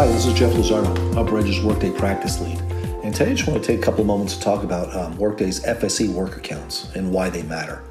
Hi, 0.00 0.06
this 0.06 0.24
is 0.24 0.32
Jeff 0.32 0.54
Luzardo, 0.54 0.96
UpperEdge's 1.12 1.62
Workday 1.62 1.90
Practice 1.90 2.40
Lead. 2.40 2.58
And 3.04 3.14
today 3.14 3.32
I 3.32 3.34
just 3.34 3.46
want 3.46 3.62
to 3.62 3.66
take 3.66 3.80
a 3.80 3.82
couple 3.82 4.02
moments 4.02 4.34
to 4.34 4.40
talk 4.40 4.64
about 4.64 4.96
um, 4.96 5.14
Workday's 5.18 5.62
FSE 5.62 6.08
work 6.14 6.38
accounts 6.38 6.90
and 6.94 7.12
why 7.12 7.28
they 7.28 7.42
matter. 7.42 7.82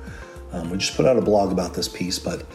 Um, 0.51 0.71
we 0.71 0.79
just 0.79 0.97
put 0.97 1.05
out 1.05 1.17
a 1.17 1.21
blog 1.21 1.51
about 1.51 1.75
this 1.75 1.87
piece, 1.87 2.17
but 2.17 2.47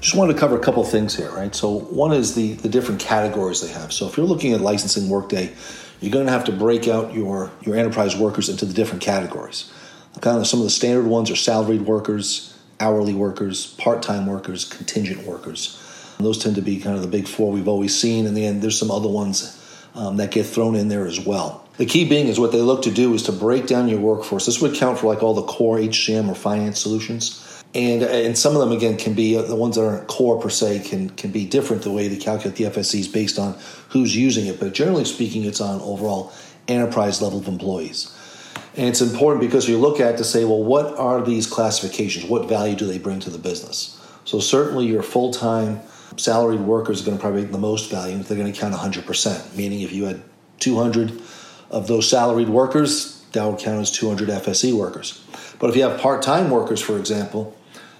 just 0.00 0.14
wanted 0.14 0.34
to 0.34 0.38
cover 0.38 0.56
a 0.56 0.60
couple 0.60 0.84
things 0.84 1.16
here, 1.16 1.28
right? 1.32 1.52
So 1.52 1.80
one 1.80 2.12
is 2.12 2.36
the, 2.36 2.52
the 2.52 2.68
different 2.68 3.00
categories 3.00 3.60
they 3.60 3.72
have. 3.72 3.92
So 3.92 4.06
if 4.06 4.16
you're 4.16 4.26
looking 4.26 4.52
at 4.52 4.60
licensing 4.60 5.08
Workday, 5.08 5.56
you're 6.00 6.12
going 6.12 6.26
to 6.26 6.32
have 6.32 6.44
to 6.44 6.52
break 6.52 6.86
out 6.86 7.12
your, 7.12 7.50
your 7.62 7.74
enterprise 7.74 8.16
workers 8.16 8.48
into 8.48 8.64
the 8.64 8.74
different 8.74 9.02
categories. 9.02 9.72
Kind 10.20 10.38
of 10.38 10.46
some 10.46 10.60
of 10.60 10.64
the 10.64 10.70
standard 10.70 11.06
ones 11.06 11.32
are 11.32 11.36
salaried 11.36 11.82
workers, 11.82 12.56
hourly 12.78 13.14
workers, 13.14 13.74
part-time 13.74 14.26
workers, 14.26 14.64
contingent 14.64 15.26
workers. 15.26 15.84
Those 16.22 16.42
tend 16.42 16.56
to 16.56 16.62
be 16.62 16.78
kind 16.80 16.96
of 16.96 17.02
the 17.02 17.08
big 17.08 17.26
four 17.26 17.52
we've 17.52 17.68
always 17.68 17.98
seen. 17.98 18.26
And 18.26 18.36
then 18.36 18.60
there's 18.60 18.78
some 18.78 18.90
other 18.90 19.08
ones 19.08 19.56
um, 19.94 20.16
that 20.18 20.30
get 20.30 20.46
thrown 20.46 20.74
in 20.76 20.88
there 20.88 21.06
as 21.06 21.20
well. 21.20 21.66
The 21.76 21.86
key 21.86 22.08
being 22.08 22.26
is 22.26 22.38
what 22.38 22.52
they 22.52 22.60
look 22.60 22.82
to 22.82 22.90
do 22.90 23.14
is 23.14 23.22
to 23.24 23.32
break 23.32 23.66
down 23.66 23.88
your 23.88 24.00
workforce. 24.00 24.46
This 24.46 24.60
would 24.60 24.74
count 24.74 24.98
for 24.98 25.06
like 25.06 25.22
all 25.22 25.34
the 25.34 25.42
core 25.42 25.78
HCM 25.78 26.28
or 26.28 26.34
finance 26.34 26.80
solutions. 26.80 27.46
And, 27.74 28.02
and 28.02 28.36
some 28.36 28.54
of 28.54 28.60
them 28.60 28.72
again 28.72 28.96
can 28.96 29.14
be 29.14 29.36
uh, 29.36 29.42
the 29.42 29.54
ones 29.54 29.76
that 29.76 29.84
aren't 29.86 30.08
core 30.08 30.40
per 30.40 30.50
se 30.50 30.80
can 30.80 31.10
can 31.10 31.30
be 31.30 31.46
different 31.46 31.82
the 31.82 31.92
way 31.92 32.08
they 32.08 32.16
calculate 32.16 32.56
the 32.56 32.64
FSEs 32.64 33.12
based 33.12 33.38
on 33.38 33.56
who's 33.90 34.16
using 34.16 34.46
it. 34.46 34.58
But 34.58 34.74
generally 34.74 35.04
speaking, 35.04 35.44
it's 35.44 35.60
on 35.60 35.80
overall 35.80 36.32
enterprise 36.66 37.22
level 37.22 37.38
of 37.38 37.46
employees. 37.46 38.16
And 38.76 38.88
it's 38.88 39.00
important 39.00 39.40
because 39.40 39.68
you 39.68 39.78
look 39.78 40.00
at 40.00 40.18
to 40.18 40.24
say, 40.24 40.44
well, 40.44 40.62
what 40.62 40.96
are 40.98 41.22
these 41.22 41.46
classifications? 41.46 42.26
What 42.26 42.48
value 42.48 42.76
do 42.76 42.86
they 42.86 42.98
bring 42.98 43.20
to 43.20 43.30
the 43.30 43.38
business? 43.38 44.00
So 44.24 44.40
certainly 44.40 44.86
your 44.86 45.02
full 45.02 45.32
time 45.32 45.80
salaried 46.16 46.60
workers 46.60 47.02
are 47.02 47.06
going 47.06 47.16
to 47.16 47.20
probably 47.20 47.42
make 47.42 47.52
the 47.52 47.58
most 47.58 47.90
value. 47.90 48.18
if 48.18 48.28
They're 48.28 48.38
going 48.38 48.52
to 48.52 48.58
count 48.58 48.74
100%, 48.74 49.56
meaning 49.56 49.80
if 49.82 49.92
you 49.92 50.04
had 50.04 50.22
200 50.58 51.20
of 51.70 51.86
those 51.86 52.08
salaried 52.08 52.48
workers, 52.48 53.24
that 53.32 53.44
would 53.44 53.60
count 53.60 53.80
as 53.80 53.90
200 53.90 54.28
FSE 54.28 54.72
workers. 54.72 55.24
But 55.58 55.70
if 55.70 55.76
you 55.76 55.82
have 55.82 56.00
part 56.00 56.22
time 56.22 56.50
workers, 56.50 56.80
for 56.80 56.98
example, 56.98 57.56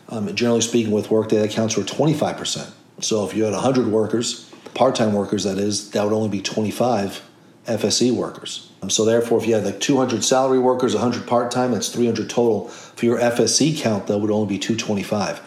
um, 0.08 0.34
generally 0.34 0.60
speaking, 0.60 0.92
with 0.92 1.10
Workday, 1.10 1.38
that 1.38 1.50
counts 1.50 1.74
for 1.74 1.82
25%. 1.82 2.70
So 3.00 3.24
if 3.24 3.34
you 3.34 3.44
had 3.44 3.52
100 3.52 3.86
workers, 3.86 4.50
part 4.74 4.94
time 4.94 5.12
workers, 5.12 5.44
that 5.44 5.58
is, 5.58 5.90
that 5.92 6.04
would 6.04 6.12
only 6.12 6.28
be 6.28 6.42
25 6.42 7.22
FSE 7.66 8.12
workers. 8.12 8.70
Um, 8.82 8.90
so 8.90 9.04
therefore, 9.04 9.38
if 9.38 9.46
you 9.46 9.54
had 9.54 9.64
like 9.64 9.80
200 9.80 10.24
salary 10.24 10.58
workers, 10.58 10.94
100 10.94 11.26
part 11.26 11.50
time, 11.50 11.72
that's 11.72 11.88
300 11.90 12.28
total. 12.28 12.68
For 12.68 13.06
your 13.06 13.18
FSE 13.18 13.78
count, 13.78 14.08
that 14.08 14.18
would 14.18 14.30
only 14.30 14.48
be 14.48 14.58
225. 14.58 15.40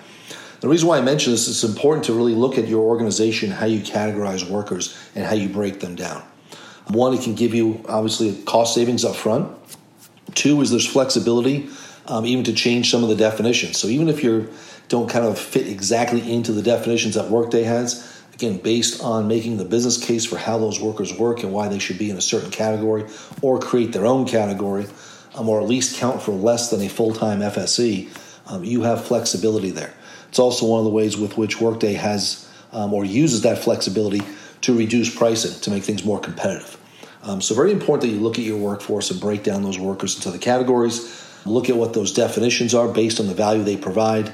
The 0.64 0.70
reason 0.70 0.88
why 0.88 0.98
I 0.98 1.02
mention 1.02 1.34
this 1.34 1.50
is 1.50 1.62
it's 1.62 1.70
important 1.70 2.06
to 2.06 2.14
really 2.14 2.36
look 2.36 2.58
at 2.58 2.70
your 2.70 2.84
organization, 2.86 3.52
how 3.52 3.66
you 3.66 3.82
categorize 3.82 4.50
workers, 4.50 4.98
and 5.14 5.26
how 5.26 5.34
you 5.34 5.50
break 5.50 5.82
them 5.82 5.96
down. 5.96 6.24
One, 6.88 7.14
it 7.14 7.22
can 7.22 7.36
give 7.36 7.54
you 7.54 7.84
obviously 7.90 8.42
cost 8.44 8.74
savings 8.74 9.04
up 9.04 9.18
front. 9.18 9.52
Two 10.36 10.62
is 10.62 10.72
there's 10.72 10.88
flexibility, 10.88 11.68
um, 12.08 12.26
even 12.26 12.46
to 12.46 12.54
change 12.54 12.90
some 12.90 13.04
of 13.04 13.10
the 13.10 13.16
definitions. 13.18 13.78
So 13.78 13.90
even 13.90 14.08
if 14.08 14.24
you 14.24 14.54
don't 14.88 15.10
kind 15.10 15.26
of 15.26 15.38
fit 15.38 15.68
exactly 15.68 16.32
into 16.32 16.54
the 16.54 16.62
definitions 16.62 17.16
that 17.16 17.30
Workday 17.30 17.64
has, 17.64 18.24
again, 18.34 18.58
based 18.60 19.04
on 19.04 19.28
making 19.28 19.58
the 19.58 19.66
business 19.66 20.02
case 20.02 20.24
for 20.24 20.38
how 20.38 20.60
those 20.60 20.80
workers 20.80 21.14
work 21.14 21.44
and 21.44 21.52
why 21.52 21.68
they 21.68 21.80
should 21.80 21.98
be 21.98 22.10
in 22.10 22.16
a 22.16 22.22
certain 22.22 22.52
category, 22.52 23.04
or 23.42 23.60
create 23.60 23.92
their 23.92 24.06
own 24.06 24.26
category, 24.26 24.86
um, 25.36 25.50
or 25.50 25.60
at 25.60 25.68
least 25.68 25.98
count 25.98 26.22
for 26.22 26.32
less 26.32 26.70
than 26.70 26.80
a 26.80 26.88
full 26.88 27.14
time 27.14 27.42
FSE, 27.42 28.08
um, 28.48 28.64
you 28.64 28.84
have 28.84 29.04
flexibility 29.04 29.70
there. 29.70 29.94
It's 30.34 30.40
also 30.40 30.66
one 30.66 30.80
of 30.80 30.86
the 30.86 30.90
ways 30.90 31.16
with 31.16 31.38
which 31.38 31.62
Workday 31.62 31.94
has 31.94 32.50
um, 32.72 32.92
or 32.92 33.06
uses 33.06 33.44
that 33.44 33.60
flexibility 33.60 34.24
to 34.62 34.76
reduce 34.76 35.16
pricing 35.16 35.62
to 35.62 35.70
make 35.70 35.84
things 35.84 36.04
more 36.04 36.20
competitive. 36.20 36.76
Um, 37.22 37.40
so, 37.40 37.54
very 37.54 37.72
important 37.72 38.02
that 38.02 38.18
you 38.18 38.20
look 38.20 38.40
at 38.40 38.44
your 38.44 38.58
workforce 38.58 39.12
and 39.12 39.22
break 39.22 39.44
down 39.44 39.62
those 39.62 39.78
workers 39.78 40.16
into 40.16 40.32
the 40.32 40.40
categories. 40.40 41.24
Look 41.46 41.70
at 41.70 41.76
what 41.76 41.94
those 41.94 42.12
definitions 42.12 42.74
are 42.74 42.88
based 42.88 43.20
on 43.20 43.28
the 43.28 43.36
value 43.36 43.62
they 43.62 43.78
provide. 43.78 44.34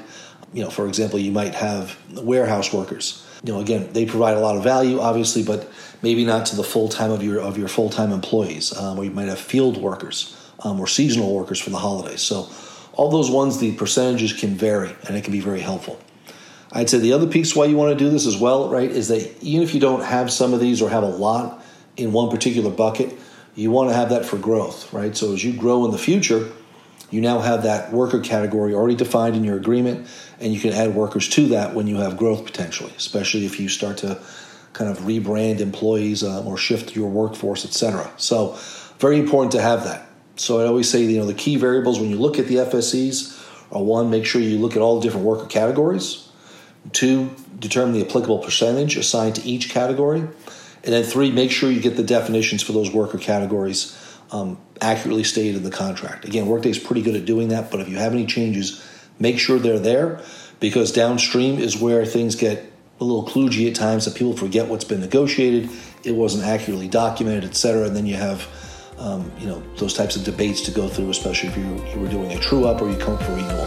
You 0.54 0.64
know, 0.64 0.70
for 0.70 0.86
example, 0.86 1.18
you 1.18 1.32
might 1.32 1.54
have 1.54 1.98
warehouse 2.14 2.72
workers. 2.72 3.22
You 3.44 3.52
know, 3.52 3.60
again, 3.60 3.92
they 3.92 4.06
provide 4.06 4.38
a 4.38 4.40
lot 4.40 4.56
of 4.56 4.64
value, 4.64 5.00
obviously, 5.00 5.42
but 5.42 5.70
maybe 6.00 6.24
not 6.24 6.46
to 6.46 6.56
the 6.56 6.64
full 6.64 6.88
time 6.88 7.10
of 7.10 7.22
your 7.22 7.42
of 7.42 7.58
your 7.58 7.68
full 7.68 7.90
time 7.90 8.10
employees. 8.10 8.74
Um, 8.74 8.98
or 8.98 9.04
you 9.04 9.10
might 9.10 9.28
have 9.28 9.38
field 9.38 9.76
workers 9.76 10.34
um, 10.60 10.80
or 10.80 10.86
seasonal 10.86 11.34
workers 11.34 11.60
for 11.60 11.68
the 11.68 11.76
holidays. 11.76 12.22
So, 12.22 12.48
all 12.92 13.10
those 13.10 13.30
ones, 13.30 13.58
the 13.58 13.72
percentages 13.72 14.32
can 14.32 14.54
vary 14.54 14.94
and 15.06 15.16
it 15.16 15.24
can 15.24 15.32
be 15.32 15.40
very 15.40 15.60
helpful. 15.60 15.98
I'd 16.72 16.88
say 16.88 16.98
the 16.98 17.12
other 17.12 17.26
piece 17.26 17.56
why 17.56 17.64
you 17.64 17.76
want 17.76 17.98
to 17.98 18.04
do 18.04 18.10
this 18.10 18.26
as 18.26 18.36
well, 18.36 18.68
right, 18.68 18.90
is 18.90 19.08
that 19.08 19.42
even 19.42 19.62
if 19.62 19.74
you 19.74 19.80
don't 19.80 20.04
have 20.04 20.30
some 20.30 20.54
of 20.54 20.60
these 20.60 20.80
or 20.80 20.88
have 20.88 21.02
a 21.02 21.08
lot 21.08 21.64
in 21.96 22.12
one 22.12 22.30
particular 22.30 22.70
bucket, 22.70 23.12
you 23.56 23.70
want 23.70 23.90
to 23.90 23.94
have 23.94 24.10
that 24.10 24.24
for 24.24 24.38
growth, 24.38 24.92
right? 24.92 25.16
So 25.16 25.32
as 25.32 25.44
you 25.44 25.52
grow 25.52 25.84
in 25.84 25.90
the 25.90 25.98
future, 25.98 26.50
you 27.10 27.20
now 27.20 27.40
have 27.40 27.64
that 27.64 27.92
worker 27.92 28.20
category 28.20 28.72
already 28.72 28.94
defined 28.94 29.34
in 29.34 29.42
your 29.42 29.56
agreement, 29.56 30.08
and 30.38 30.54
you 30.54 30.60
can 30.60 30.72
add 30.72 30.94
workers 30.94 31.28
to 31.30 31.48
that 31.48 31.74
when 31.74 31.88
you 31.88 31.96
have 31.96 32.16
growth 32.16 32.44
potentially, 32.44 32.92
especially 32.96 33.46
if 33.46 33.58
you 33.58 33.68
start 33.68 33.98
to 33.98 34.22
kind 34.72 34.88
of 34.88 34.98
rebrand 34.98 35.58
employees 35.58 36.22
uh, 36.22 36.44
or 36.44 36.56
shift 36.56 36.94
your 36.94 37.10
workforce, 37.10 37.64
etc. 37.64 38.08
So, 38.16 38.56
very 38.98 39.18
important 39.18 39.52
to 39.52 39.60
have 39.60 39.84
that. 39.84 40.06
So 40.40 40.58
I 40.58 40.64
always 40.64 40.88
say, 40.88 41.02
you 41.02 41.18
know, 41.18 41.26
the 41.26 41.34
key 41.34 41.56
variables 41.56 42.00
when 42.00 42.08
you 42.08 42.16
look 42.16 42.38
at 42.38 42.46
the 42.46 42.56
FSEs 42.56 43.38
are 43.70 43.82
one, 43.82 44.08
make 44.08 44.24
sure 44.24 44.40
you 44.40 44.58
look 44.58 44.74
at 44.74 44.80
all 44.80 44.98
the 44.98 45.02
different 45.02 45.26
worker 45.26 45.44
categories. 45.44 46.26
Two, 46.92 47.30
determine 47.58 47.92
the 47.92 48.06
applicable 48.06 48.38
percentage 48.38 48.96
assigned 48.96 49.34
to 49.34 49.42
each 49.42 49.68
category. 49.68 50.20
And 50.20 50.94
then 50.94 51.04
three, 51.04 51.30
make 51.30 51.50
sure 51.50 51.70
you 51.70 51.78
get 51.78 51.98
the 51.98 52.02
definitions 52.02 52.62
for 52.62 52.72
those 52.72 52.90
worker 52.90 53.18
categories 53.18 53.94
um, 54.32 54.56
accurately 54.80 55.24
stated 55.24 55.56
in 55.56 55.62
the 55.62 55.70
contract. 55.70 56.24
Again, 56.24 56.46
Workday 56.46 56.70
is 56.70 56.78
pretty 56.78 57.02
good 57.02 57.16
at 57.16 57.26
doing 57.26 57.48
that, 57.48 57.70
but 57.70 57.80
if 57.80 57.90
you 57.90 57.98
have 57.98 58.14
any 58.14 58.24
changes, 58.24 58.82
make 59.18 59.38
sure 59.38 59.58
they're 59.58 59.78
there 59.78 60.22
because 60.58 60.90
downstream 60.90 61.58
is 61.58 61.76
where 61.76 62.06
things 62.06 62.34
get 62.34 62.64
a 62.98 63.04
little 63.04 63.26
kludgy 63.26 63.68
at 63.68 63.74
times 63.74 64.06
that 64.06 64.14
people 64.14 64.34
forget 64.34 64.68
what's 64.68 64.84
been 64.84 65.00
negotiated, 65.00 65.68
it 66.02 66.12
wasn't 66.12 66.44
accurately 66.44 66.88
documented, 66.88 67.44
et 67.44 67.56
cetera, 67.56 67.86
and 67.86 67.94
then 67.94 68.06
you 68.06 68.16
have 68.16 68.48
um, 69.00 69.30
you 69.38 69.46
know 69.46 69.62
those 69.76 69.94
types 69.94 70.14
of 70.14 70.24
debates 70.24 70.60
to 70.62 70.70
go 70.70 70.88
through, 70.88 71.10
especially 71.10 71.48
if 71.48 71.56
you, 71.56 71.84
you 71.92 72.00
were 72.00 72.08
doing 72.08 72.32
a 72.32 72.38
true 72.38 72.66
up 72.66 72.80
or 72.80 72.90
you 72.90 72.96
come 72.96 73.18
for 73.18 73.32
renewal. 73.34 73.66